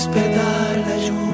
despertar 0.00 0.78
la 0.78 0.96
lluvia 0.96 1.29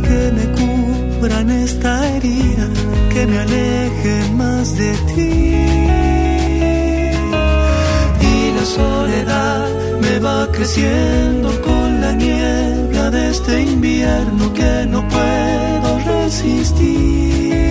que 0.00 0.32
me 0.32 0.46
cubran 0.58 1.50
esta 1.50 1.92
herida, 2.16 2.66
que 3.12 3.26
me 3.26 3.38
alejen 3.38 4.36
más 4.36 4.76
de 4.76 4.92
ti. 5.08 5.32
Y 8.32 8.52
la 8.56 8.64
soledad 8.64 9.68
me 10.00 10.18
va 10.20 10.48
creciendo 10.52 11.48
con 11.62 12.00
la 12.00 12.12
niebla 12.12 13.10
de 13.10 13.30
este 13.30 13.62
invierno 13.62 14.52
que 14.54 14.86
no 14.86 15.00
puedo 15.08 15.98
resistir. 16.06 17.67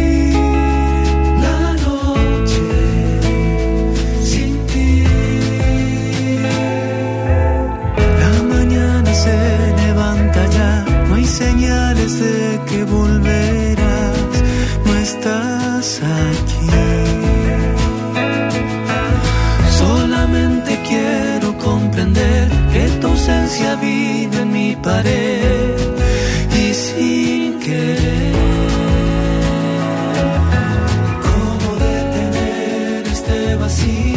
Este 33.67 34.16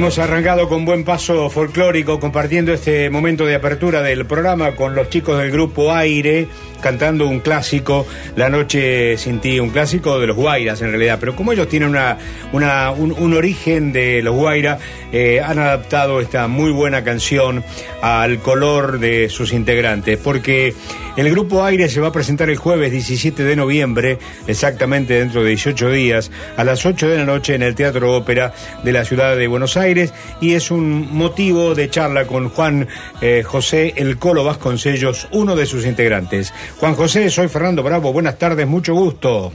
Hemos 0.00 0.18
arrancado 0.18 0.66
con 0.66 0.86
buen 0.86 1.04
paso 1.04 1.50
folclórico 1.50 2.18
compartiendo 2.18 2.72
este 2.72 3.10
momento 3.10 3.44
de 3.44 3.54
apertura 3.54 4.00
del 4.00 4.24
programa 4.24 4.74
con 4.74 4.94
los 4.94 5.10
chicos 5.10 5.36
del 5.36 5.50
grupo 5.50 5.92
Aire 5.92 6.48
cantando 6.80 7.26
un 7.26 7.40
clásico, 7.40 8.06
La 8.36 8.48
Noche 8.48 9.16
Sin 9.16 9.40
Ti, 9.40 9.60
un 9.60 9.70
clásico 9.70 10.18
de 10.18 10.26
los 10.26 10.36
Guairas 10.36 10.82
en 10.82 10.90
realidad, 10.90 11.18
pero 11.20 11.36
como 11.36 11.52
ellos 11.52 11.68
tienen 11.68 11.90
una, 11.90 12.90
un, 12.92 13.32
origen 13.34 13.92
de 13.92 14.22
los 14.22 14.34
Guairas, 14.34 14.80
eh, 15.12 15.40
han 15.40 15.58
adaptado 15.58 16.20
esta 16.20 16.48
muy 16.48 16.70
buena 16.70 17.04
canción 17.04 17.64
al 18.02 18.38
color 18.40 18.98
de 18.98 19.28
sus 19.28 19.52
integrantes, 19.52 20.18
porque 20.18 20.74
el 21.16 21.30
grupo 21.30 21.64
Aire 21.64 21.88
se 21.88 22.00
va 22.00 22.08
a 22.08 22.12
presentar 22.12 22.48
el 22.50 22.56
jueves 22.56 22.92
17 22.92 23.42
de 23.42 23.56
noviembre, 23.56 24.18
exactamente 24.46 25.14
dentro 25.14 25.42
de 25.42 25.50
18 25.50 25.90
días, 25.90 26.30
a 26.56 26.64
las 26.64 26.86
8 26.86 27.08
de 27.08 27.18
la 27.18 27.24
noche 27.24 27.54
en 27.54 27.62
el 27.62 27.74
Teatro 27.74 28.16
Ópera 28.16 28.54
de 28.84 28.92
la 28.92 29.04
ciudad 29.04 29.36
de 29.36 29.46
Buenos 29.46 29.76
Aires, 29.76 30.14
y 30.40 30.54
es 30.54 30.70
un 30.70 31.14
motivo 31.14 31.74
de 31.74 31.90
charla 31.90 32.26
con 32.26 32.48
Juan 32.48 32.88
eh, 33.20 33.42
José 33.44 33.94
El 33.96 34.18
Colo 34.18 34.44
Vasconcellos, 34.44 35.28
uno 35.32 35.56
de 35.56 35.66
sus 35.66 35.84
integrantes. 35.84 36.54
Juan 36.78 36.94
José, 36.94 37.28
soy 37.30 37.48
Fernando 37.48 37.82
Bravo, 37.82 38.12
buenas 38.12 38.38
tardes, 38.38 38.66
mucho 38.66 38.94
gusto. 38.94 39.52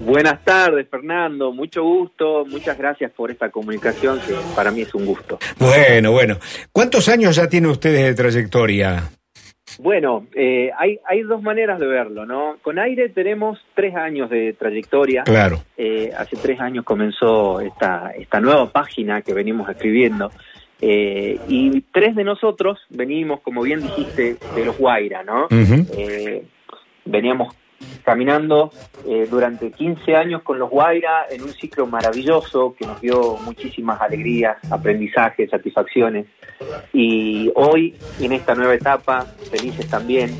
Buenas 0.00 0.44
tardes, 0.44 0.86
Fernando. 0.90 1.52
Mucho 1.52 1.82
gusto. 1.82 2.44
Muchas 2.46 2.76
gracias 2.76 3.10
por 3.12 3.30
esta 3.30 3.50
comunicación 3.50 4.20
que 4.20 4.34
para 4.54 4.70
mí 4.70 4.82
es 4.82 4.94
un 4.94 5.06
gusto. 5.06 5.38
Bueno, 5.58 6.12
bueno. 6.12 6.36
¿Cuántos 6.72 7.08
años 7.08 7.36
ya 7.36 7.48
tienen 7.48 7.70
ustedes 7.70 8.04
de 8.04 8.14
trayectoria? 8.14 9.10
Bueno, 9.78 10.26
eh, 10.34 10.70
hay, 10.78 10.98
hay 11.06 11.22
dos 11.22 11.42
maneras 11.42 11.78
de 11.78 11.86
verlo, 11.86 12.24
¿no? 12.24 12.56
Con 12.62 12.78
Aire 12.78 13.08
tenemos 13.10 13.58
tres 13.74 13.94
años 13.94 14.30
de 14.30 14.54
trayectoria. 14.54 15.24
Claro. 15.24 15.62
Eh, 15.76 16.10
hace 16.16 16.36
tres 16.36 16.60
años 16.60 16.84
comenzó 16.84 17.60
esta, 17.60 18.12
esta 18.16 18.40
nueva 18.40 18.70
página 18.70 19.22
que 19.22 19.34
venimos 19.34 19.68
escribiendo. 19.68 20.30
Eh, 20.80 21.38
y 21.48 21.80
tres 21.92 22.14
de 22.14 22.24
nosotros 22.24 22.78
venimos, 22.90 23.40
como 23.40 23.62
bien 23.62 23.82
dijiste, 23.82 24.36
de 24.54 24.64
los 24.64 24.76
Guaira, 24.76 25.22
¿no? 25.22 25.48
Eh, 25.50 26.44
veníamos 27.04 27.54
caminando 28.04 28.70
eh, 29.06 29.26
durante 29.30 29.70
15 29.70 30.16
años 30.16 30.42
con 30.42 30.58
los 30.58 30.70
Guaira 30.70 31.26
en 31.30 31.42
un 31.42 31.50
ciclo 31.50 31.86
maravilloso 31.86 32.74
que 32.78 32.86
nos 32.86 33.00
dio 33.00 33.36
muchísimas 33.44 34.00
alegrías, 34.00 34.56
aprendizajes, 34.70 35.50
satisfacciones. 35.50 36.26
Y 36.92 37.50
hoy, 37.54 37.94
en 38.20 38.32
esta 38.32 38.54
nueva 38.54 38.74
etapa, 38.74 39.22
felices 39.50 39.88
también, 39.88 40.30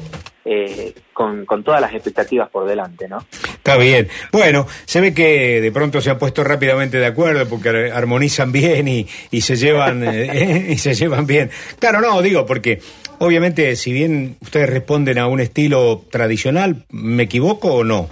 eh, 0.49 0.95
con, 1.13 1.45
con 1.45 1.65
todas 1.65 1.81
las 1.81 1.93
expectativas 1.93 2.49
por 2.49 2.67
delante, 2.69 3.09
¿no? 3.09 3.19
Está 3.43 3.77
bien. 3.77 4.09
Bueno, 4.31 4.67
se 4.85 5.01
ve 5.01 5.13
que 5.13 5.61
de 5.61 5.73
pronto 5.73 6.01
se 6.01 6.11
han 6.11 6.19
puesto 6.19 6.45
rápidamente 6.45 6.99
de 6.99 7.07
acuerdo 7.07 7.49
porque 7.49 7.69
ar- 7.71 7.93
armonizan 7.93 8.53
bien 8.53 8.87
y, 8.87 9.07
y 9.33 9.41
se 9.41 9.57
llevan 9.57 10.05
eh, 10.07 10.67
y 10.71 10.79
se 10.79 10.95
llevan 10.95 11.27
bien. 11.27 11.51
Claro, 11.81 12.01
no, 12.01 12.23
digo 12.23 12.47
porque 12.47 12.81
obviamente 13.19 13.75
si 13.75 13.93
bien 13.93 14.37
ustedes 14.41 14.71
responden 14.71 15.19
a 15.19 15.27
un 15.27 15.41
estilo 15.41 16.05
tradicional, 16.11 16.85
¿me 16.91 17.25
equivoco 17.25 17.75
o 17.75 17.85
no? 17.85 18.09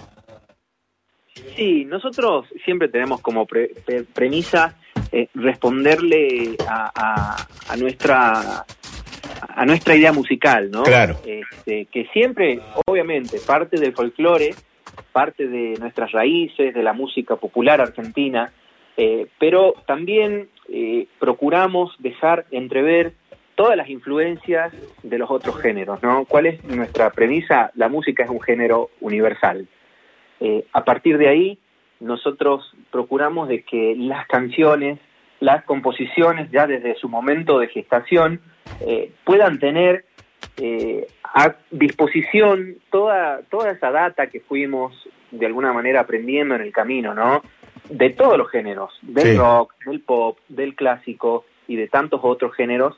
Sí, 1.57 1.85
nosotros 1.85 2.47
siempre 2.65 2.89
tenemos 2.89 3.21
como 3.21 3.47
pre- 3.47 3.71
pre- 3.85 4.03
premisa 4.05 4.75
eh, 5.13 5.29
responderle 5.35 6.57
a, 6.69 6.91
a- 6.95 7.47
a 7.73 7.77
nuestra 7.77 8.65
a 9.49 9.65
nuestra 9.67 9.95
idea 9.95 10.13
musical, 10.13 10.71
¿no? 10.71 10.83
Claro. 10.83 11.17
Este, 11.25 11.87
que 11.87 12.07
siempre, 12.13 12.61
obviamente, 12.87 13.39
parte 13.47 13.79
del 13.79 13.93
folclore, 13.93 14.55
parte 15.13 15.49
de 15.49 15.77
nuestras 15.79 16.13
raíces, 16.13 16.75
de 16.75 16.83
la 16.83 16.93
música 16.93 17.37
popular 17.37 17.81
argentina, 17.81 18.53
eh, 18.97 19.27
pero 19.39 19.75
también 19.87 20.49
eh, 20.69 21.07
procuramos 21.19 21.95
dejar 21.99 22.47
entrever 22.51 23.15
todas 23.55 23.77
las 23.77 23.89
influencias 23.89 24.73
de 25.03 25.19
los 25.19 25.31
otros 25.31 25.61
géneros, 25.61 26.03
¿no? 26.03 26.25
¿Cuál 26.25 26.47
es 26.47 26.65
nuestra 26.65 27.11
premisa? 27.11 27.71
La 27.75 27.89
música 27.89 28.25
es 28.25 28.31
un 28.31 28.41
género 28.41 28.91
universal. 29.01 29.69
Eh, 30.41 30.65
a 30.73 30.85
partir 30.85 31.19
de 31.19 31.29
ahí, 31.29 31.59
nosotros 32.01 32.75
procuramos 32.91 33.49
de 33.49 33.63
que 33.63 33.95
las 33.97 34.27
canciones, 34.27 34.99
las 35.41 35.65
composiciones, 35.65 36.51
ya 36.51 36.67
desde 36.67 36.97
su 36.97 37.09
momento 37.09 37.59
de 37.59 37.69
gestación, 37.69 38.41
eh, 38.81 39.13
puedan 39.25 39.59
tener 39.59 40.05
eh, 40.57 41.07
a 41.23 41.57
disposición 41.71 42.77
toda, 42.91 43.43
toda 43.51 43.73
esa 43.73 43.91
data 43.91 44.29
que 44.29 44.41
fuimos 44.41 45.09
de 45.31 45.47
alguna 45.47 45.73
manera 45.73 46.01
aprendiendo 46.01 46.55
en 46.55 46.63
el 46.63 46.73
camino, 46.73 47.15
¿no? 47.15 47.43
De 47.89 48.11
todos 48.11 48.39
los 48.39 48.51
géneros, 48.51 48.93
del 49.03 49.37
rock, 49.37 49.75
del 49.85 50.01
pop, 50.01 50.39
del 50.49 50.75
clásico 50.75 51.45
y 51.67 51.77
de 51.77 51.89
tantos 51.89 52.21
otros 52.23 52.55
géneros 52.55 52.97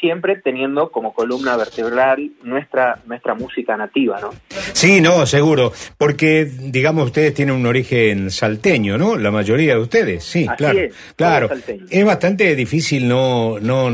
siempre 0.00 0.36
teniendo 0.36 0.90
como 0.90 1.12
columna 1.12 1.56
vertebral 1.56 2.30
nuestra, 2.42 3.00
nuestra 3.06 3.34
música 3.34 3.76
nativa, 3.76 4.20
¿no? 4.20 4.30
Sí, 4.72 5.00
no, 5.00 5.26
seguro, 5.26 5.72
porque 5.96 6.44
digamos 6.44 7.06
ustedes 7.06 7.34
tienen 7.34 7.54
un 7.54 7.66
origen 7.66 8.30
salteño, 8.30 8.96
¿no? 8.98 9.16
La 9.16 9.30
mayoría 9.30 9.74
de 9.74 9.80
ustedes, 9.80 10.24
sí, 10.24 10.46
claro. 10.56 10.78
claro. 11.16 11.50
Es 11.90 12.04
bastante 12.04 12.54
difícil 12.54 13.08
no, 13.08 13.58
no, 13.60 13.90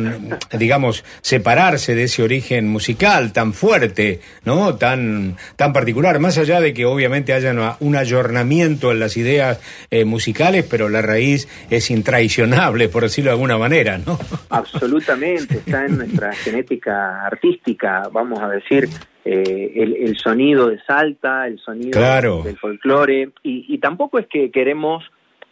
digamos, 0.53 1.05
separarse 1.23 1.95
de 1.95 2.05
ese 2.05 2.23
origen 2.23 2.69
musical 2.69 3.33
tan 3.33 3.53
fuerte, 3.53 4.21
¿no? 4.45 4.77
Tan, 4.77 5.37
tan 5.57 5.73
particular, 5.73 6.19
más 6.19 6.39
allá 6.39 6.61
de 6.61 6.75
que 6.75 6.85
obviamente 6.85 7.33
haya 7.33 7.55
un 7.81 7.97
ayornamiento 7.97 8.93
en 8.93 9.01
las 9.01 9.17
ideas 9.17 9.61
eh, 9.91 10.05
musicales, 10.05 10.67
pero 10.69 10.89
la 10.89 11.03
raíz 11.03 11.49
es 11.71 11.91
intraicionable, 11.91 12.89
por 12.89 13.05
decirlo 13.05 13.31
de 13.31 13.35
alguna 13.35 13.59
manera, 13.59 13.99
¿no? 13.99 14.19
Absolutamente, 14.51 15.59
está 15.59 15.87
en 15.87 15.94
nuestra 15.97 16.33
genética 16.33 17.25
artística, 17.25 18.09
vamos 18.13 18.41
a 18.41 18.49
decir, 18.49 18.89
eh, 19.25 19.73
el, 19.77 20.17
sonido 20.19 20.69
de 20.69 20.79
Salta, 20.85 21.47
el 21.47 21.59
sonido 21.59 21.99
del 22.43 22.59
folclore, 22.59 23.31
y, 23.43 23.79
tampoco 23.79 24.19
es 24.19 24.27
que 24.27 24.51
queremos 24.51 25.05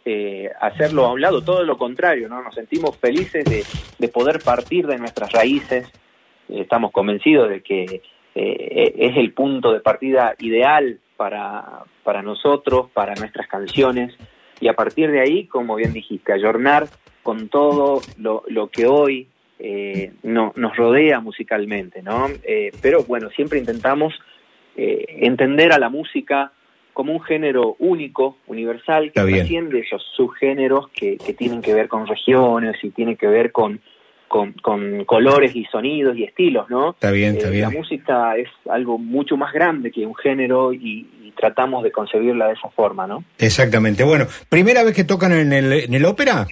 eh, 0.05 0.51
hacerlo 0.61 1.05
a 1.05 1.13
un 1.13 1.21
lado, 1.21 1.43
todo 1.43 1.63
lo 1.63 1.77
contrario, 1.77 2.29
¿no? 2.29 2.43
Nos 2.43 2.53
sentimos 2.53 2.97
felices 2.97 3.43
de, 3.45 4.07
poder 4.09 4.39
partir 4.43 4.85
de 4.85 4.97
nuestras 4.97 5.31
raíces, 5.31 5.91
estamos 6.49 6.91
convencidos 6.91 7.49
de 7.49 7.63
que 7.63 8.01
eh, 8.35 8.93
es 8.95 9.17
el 9.17 9.33
punto 9.33 9.73
de 9.73 9.79
partida 9.79 10.35
ideal 10.39 10.99
para, 11.17 11.83
para 12.03 12.21
nosotros, 12.21 12.91
para 12.93 13.15
nuestras 13.15 13.47
canciones, 13.47 14.15
y 14.59 14.67
a 14.67 14.73
partir 14.73 15.09
de 15.09 15.21
ahí, 15.21 15.47
como 15.47 15.75
bien 15.75 15.93
dijiste, 15.93 16.31
ayornar 16.31 16.87
con 17.23 17.49
todo 17.49 18.01
lo, 18.17 18.43
lo 18.47 18.67
que 18.67 18.85
hoy 18.85 19.27
eh, 19.65 20.11
no, 20.23 20.51
nos 20.57 20.75
rodea 20.75 21.21
musicalmente, 21.21 22.03
¿no? 22.03 22.27
Eh, 22.43 22.71
pero 22.81 23.05
bueno, 23.05 23.29
siempre 23.29 23.59
intentamos 23.59 24.13
eh, 24.75 25.05
entender 25.21 25.71
a 25.71 25.79
la 25.79 25.87
música 25.87 26.51
como 26.91 27.13
un 27.13 27.21
género 27.21 27.77
único, 27.79 28.37
universal, 28.47 29.13
que 29.13 29.21
trasciende 29.21 29.79
esos 29.79 30.03
subgéneros 30.17 30.89
que, 30.89 31.17
que, 31.17 31.33
tienen 31.33 31.61
que 31.61 31.73
ver 31.73 31.87
con 31.87 32.05
regiones 32.05 32.75
y 32.83 32.89
tienen 32.89 33.15
que 33.15 33.27
ver 33.27 33.53
con, 33.53 33.79
con, 34.27 35.05
colores 35.05 35.55
y 35.55 35.63
sonidos 35.65 36.17
y 36.17 36.25
estilos, 36.25 36.69
¿no? 36.69 36.91
Está 36.91 37.11
bien, 37.11 37.37
está 37.37 37.49
bien. 37.49 37.61
La 37.63 37.69
música 37.69 38.35
es 38.35 38.49
algo 38.69 38.97
mucho 38.97 39.37
más 39.37 39.53
grande 39.53 39.91
que 39.91 40.05
un 40.05 40.15
género 40.15 40.73
y, 40.73 41.07
tratamos 41.35 41.83
de 41.83 41.91
concebirla 41.91 42.47
de 42.47 42.53
esa 42.53 42.69
forma, 42.69 43.07
¿no? 43.07 43.23
Exactamente. 43.39 44.03
Bueno, 44.03 44.27
¿primera 44.49 44.83
vez 44.83 44.95
que 44.95 45.03
tocan 45.03 45.31
en 45.31 45.51
el, 45.51 45.73
en 45.73 45.93
el 45.93 46.05
ópera? 46.05 46.45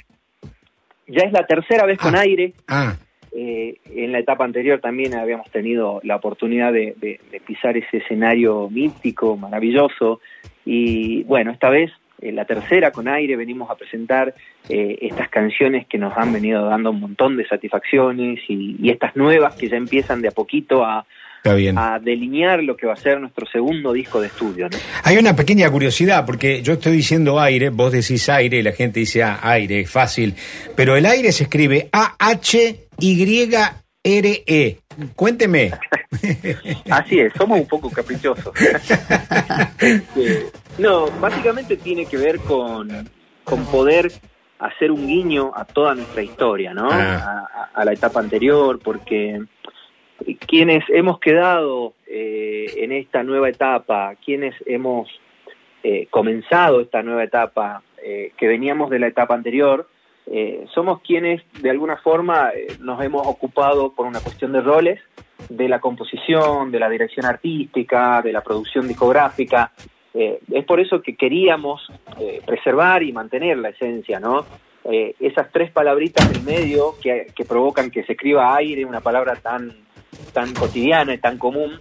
Ya 1.11 1.23
es 1.25 1.31
la 1.31 1.45
tercera 1.45 1.85
vez 1.85 1.99
con 1.99 2.15
ah, 2.15 2.21
aire. 2.21 2.53
Ah. 2.67 2.95
Eh, 3.33 3.77
en 3.85 4.11
la 4.11 4.19
etapa 4.19 4.43
anterior 4.43 4.79
también 4.81 5.13
habíamos 5.15 5.49
tenido 5.51 6.01
la 6.03 6.17
oportunidad 6.17 6.73
de, 6.73 7.19
pisar 7.45 7.77
ese 7.77 7.97
escenario 7.97 8.69
místico, 8.69 9.37
maravilloso. 9.37 10.19
Y 10.65 11.23
bueno, 11.23 11.51
esta 11.51 11.69
vez, 11.69 11.91
en 12.21 12.35
la 12.35 12.45
tercera 12.45 12.91
con 12.91 13.07
aire, 13.07 13.35
venimos 13.35 13.69
a 13.69 13.75
presentar 13.75 14.33
eh, 14.69 14.97
estas 15.01 15.29
canciones 15.29 15.87
que 15.87 15.97
nos 15.97 16.15
han 16.17 16.31
venido 16.33 16.65
dando 16.65 16.91
un 16.91 16.99
montón 16.99 17.37
de 17.37 17.47
satisfacciones 17.47 18.39
y 18.47 18.89
estas 18.89 19.15
nuevas 19.15 19.55
que 19.55 19.69
ya 19.69 19.77
empiezan 19.77 20.21
de 20.21 20.29
a 20.29 20.31
poquito 20.31 20.83
a, 20.83 21.05
a 21.43 21.99
delinear 21.99 22.61
lo 22.63 22.77
que 22.77 22.85
va 22.85 22.93
a 22.93 22.97
ser 22.97 23.19
nuestro 23.19 23.47
segundo 23.47 23.91
disco 23.93 24.21
de 24.21 24.27
estudio. 24.27 24.69
Hay 25.03 25.17
una 25.17 25.35
pequeña 25.35 25.69
curiosidad, 25.71 26.23
porque 26.25 26.61
yo 26.61 26.73
estoy 26.73 26.93
diciendo 26.93 27.39
aire, 27.39 27.69
vos 27.69 27.91
decís 27.91 28.29
aire 28.29 28.59
y 28.59 28.63
la 28.63 28.73
gente 28.73 28.99
dice 28.99 29.23
ah, 29.23 29.39
aire, 29.41 29.79
es 29.81 29.89
fácil, 29.89 30.35
pero 30.75 30.95
el 30.95 31.05
aire 31.05 31.31
se 31.31 31.43
escribe 31.43 31.89
A-H-Y-R-E. 31.91 32.77
Cuénteme. 35.15 35.71
Así 36.89 37.19
es, 37.19 37.33
somos 37.33 37.59
un 37.59 37.67
poco 37.67 37.89
caprichosos. 37.89 38.53
Este, 39.81 40.45
no, 40.77 41.07
básicamente 41.19 41.75
tiene 41.75 42.05
que 42.05 42.15
ver 42.15 42.37
con, 42.37 43.09
con 43.43 43.65
poder 43.65 44.11
hacer 44.59 44.91
un 44.91 45.07
guiño 45.07 45.51
a 45.55 45.65
toda 45.65 45.95
nuestra 45.95 46.21
historia, 46.21 46.71
¿no? 46.71 46.87
Ah. 46.91 47.47
a, 47.73 47.83
la 47.83 47.93
etapa 47.93 48.19
anterior, 48.19 48.77
porque 48.77 49.41
quienes 50.47 50.83
hemos 50.89 51.19
quedado 51.19 51.93
eh, 52.07 52.65
en 52.77 52.91
esta 52.91 53.23
nueva 53.23 53.49
etapa, 53.49 54.15
quienes 54.23 54.55
hemos 54.65 55.09
eh, 55.83 56.07
comenzado 56.09 56.81
esta 56.81 57.01
nueva 57.01 57.23
etapa, 57.23 57.81
eh, 58.03 58.31
que 58.37 58.47
veníamos 58.47 58.89
de 58.89 58.99
la 58.99 59.07
etapa 59.07 59.33
anterior, 59.33 59.87
somos 60.73 61.01
quienes 61.01 61.41
de 61.61 61.71
alguna 61.71 61.97
forma 61.97 62.51
nos 62.79 63.03
hemos 63.03 63.27
ocupado 63.27 63.91
por 63.91 64.05
una 64.05 64.21
cuestión 64.21 64.53
de 64.53 64.61
roles, 64.61 65.01
de 65.49 65.67
la 65.67 65.81
composición, 65.81 66.71
de 66.71 66.79
la 66.79 66.87
dirección 66.87 67.25
artística, 67.25 68.21
de 68.21 68.31
la 68.31 68.41
producción 68.41 68.87
discográfica. 68.87 69.73
es 70.13 70.63
por 70.65 70.79
eso 70.79 71.01
que 71.01 71.17
queríamos 71.17 71.85
preservar 72.45 73.03
y 73.03 73.11
mantener 73.11 73.57
la 73.57 73.69
esencia, 73.69 74.21
¿no? 74.21 74.45
esas 74.85 75.51
tres 75.51 75.69
palabritas 75.71 76.33
en 76.33 76.45
medio 76.45 76.93
que 77.01 77.43
provocan 77.45 77.91
que 77.91 78.03
se 78.03 78.13
escriba 78.13 78.55
aire, 78.55 78.85
una 78.85 79.01
palabra 79.01 79.35
tan 79.35 79.75
tan 80.33 80.53
cotidiana 80.53 81.13
y 81.13 81.17
tan 81.17 81.37
común 81.37 81.79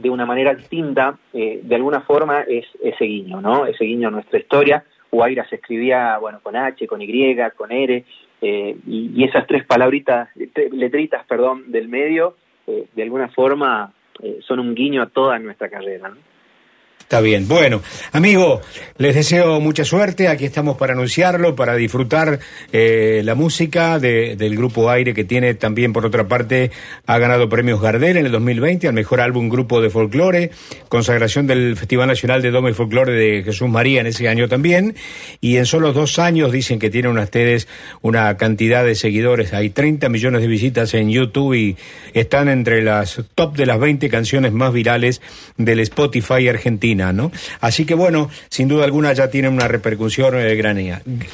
de 0.00 0.10
una 0.10 0.26
manera 0.26 0.54
distinta, 0.54 1.18
eh, 1.32 1.60
de 1.62 1.74
alguna 1.74 2.00
forma 2.02 2.42
es 2.42 2.66
ese 2.82 3.04
guiño, 3.04 3.40
¿no? 3.40 3.66
Ese 3.66 3.84
guiño 3.84 4.08
a 4.08 4.10
nuestra 4.10 4.38
historia. 4.38 4.84
Guaira 5.10 5.48
se 5.48 5.56
escribía, 5.56 6.18
bueno, 6.18 6.40
con 6.42 6.54
H, 6.54 6.86
con 6.86 7.00
Y, 7.02 7.36
con 7.56 7.72
R, 7.72 8.04
eh, 8.40 8.76
y, 8.86 9.24
esas 9.24 9.46
tres 9.46 9.64
palabritas, 9.64 10.28
letritas, 10.72 11.24
perdón, 11.26 11.64
del 11.72 11.88
medio, 11.88 12.36
eh, 12.66 12.86
de 12.94 13.02
alguna 13.02 13.28
forma 13.28 13.92
son 14.40 14.58
un 14.58 14.74
guiño 14.74 15.00
a 15.00 15.06
toda 15.06 15.38
nuestra 15.38 15.68
carrera, 15.68 16.08
¿no? 16.08 16.16
Está 17.08 17.22
bien. 17.22 17.48
Bueno, 17.48 17.80
amigo, 18.12 18.60
les 18.98 19.14
deseo 19.14 19.60
mucha 19.60 19.82
suerte. 19.82 20.28
Aquí 20.28 20.44
estamos 20.44 20.76
para 20.76 20.92
anunciarlo, 20.92 21.56
para 21.56 21.74
disfrutar 21.74 22.38
eh, 22.70 23.22
la 23.24 23.34
música 23.34 23.98
del 23.98 24.56
grupo 24.56 24.90
Aire, 24.90 25.14
que 25.14 25.24
tiene 25.24 25.54
también, 25.54 25.94
por 25.94 26.04
otra 26.04 26.28
parte, 26.28 26.70
ha 27.06 27.16
ganado 27.16 27.48
premios 27.48 27.80
Gardel 27.80 28.18
en 28.18 28.26
el 28.26 28.32
2020 28.32 28.88
al 28.88 28.92
mejor 28.92 29.22
álbum 29.22 29.48
grupo 29.48 29.80
de 29.80 29.88
folclore, 29.88 30.50
consagración 30.90 31.46
del 31.46 31.78
Festival 31.78 32.08
Nacional 32.08 32.42
de 32.42 32.50
Dome 32.50 32.72
y 32.72 32.74
Folclore 32.74 33.12
de 33.12 33.42
Jesús 33.42 33.70
María 33.70 34.02
en 34.02 34.08
ese 34.08 34.28
año 34.28 34.46
también. 34.46 34.94
Y 35.40 35.56
en 35.56 35.64
solo 35.64 35.94
dos 35.94 36.18
años 36.18 36.52
dicen 36.52 36.78
que 36.78 36.90
tienen 36.90 37.16
ustedes 37.16 37.68
una 38.02 38.36
cantidad 38.36 38.84
de 38.84 38.94
seguidores. 38.94 39.54
Hay 39.54 39.70
30 39.70 40.10
millones 40.10 40.42
de 40.42 40.46
visitas 40.46 40.92
en 40.92 41.08
YouTube 41.08 41.54
y 41.54 41.76
están 42.12 42.50
entre 42.50 42.82
las 42.82 43.22
top 43.34 43.56
de 43.56 43.64
las 43.64 43.80
20 43.80 44.10
canciones 44.10 44.52
más 44.52 44.74
virales 44.74 45.22
del 45.56 45.80
Spotify 45.80 46.48
argentino. 46.48 46.97
Así 47.60 47.86
que 47.86 47.94
bueno, 47.94 48.30
sin 48.48 48.68
duda 48.68 48.84
alguna 48.84 49.12
ya 49.12 49.30
tienen 49.30 49.52
una 49.52 49.68
repercusión 49.68 50.34
eh, 50.36 50.56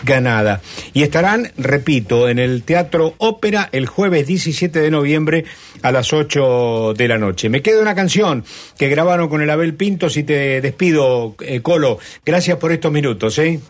ganada. 0.04 0.60
Y 0.92 1.02
estarán, 1.02 1.48
repito, 1.56 2.28
en 2.28 2.38
el 2.38 2.62
Teatro 2.62 3.14
Ópera 3.18 3.68
el 3.72 3.86
jueves 3.86 4.26
17 4.26 4.80
de 4.80 4.90
noviembre 4.90 5.44
a 5.82 5.92
las 5.92 6.12
8 6.12 6.94
de 6.94 7.08
la 7.08 7.18
noche. 7.18 7.48
Me 7.48 7.62
queda 7.62 7.82
una 7.82 7.94
canción 7.94 8.44
que 8.78 8.88
grabaron 8.88 9.28
con 9.28 9.42
el 9.42 9.50
Abel 9.50 9.74
Pintos 9.74 10.16
y 10.16 10.24
te 10.24 10.60
despido, 10.60 11.34
eh, 11.40 11.60
Colo. 11.60 11.98
Gracias 12.24 12.58
por 12.58 12.72
estos 12.72 12.92
minutos, 12.92 13.38
¿eh? 13.38 13.60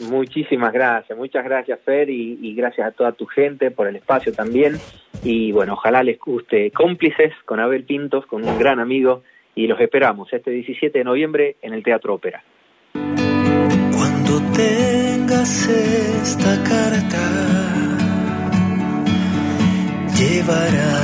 Muchísimas 0.00 0.72
gracias, 0.72 1.16
muchas 1.16 1.44
gracias 1.44 1.78
Fer 1.84 2.10
y, 2.10 2.38
y, 2.42 2.54
gracias 2.56 2.88
a 2.88 2.90
toda 2.90 3.12
tu 3.12 3.26
gente 3.26 3.70
por 3.70 3.86
el 3.86 3.94
espacio 3.94 4.32
también 4.32 4.76
y 5.22 5.52
bueno, 5.52 5.74
ojalá 5.74 6.02
les 6.02 6.18
guste 6.18 6.72
cómplices 6.72 7.32
con 7.44 7.60
Abel 7.60 7.84
Pintos, 7.84 8.26
con 8.26 8.44
un 8.44 8.58
gran 8.58 8.80
amigo 8.80 9.22
y 9.54 9.66
los 9.66 9.80
esperamos 9.80 10.32
este 10.32 10.50
17 10.50 10.98
de 10.98 11.04
noviembre 11.04 11.56
en 11.62 11.74
el 11.74 11.82
Teatro 11.82 12.14
Ópera. 12.14 12.42
Cuando 12.92 14.40
tengas 14.52 15.68
esta 15.68 16.62
carta, 16.64 17.96
llevarás 20.18 21.03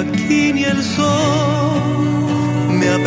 aquí 0.00 0.52
ni 0.52 0.64
el 0.64 0.82
sol 0.82 1.78
me 2.78 2.88
ha 2.88 2.98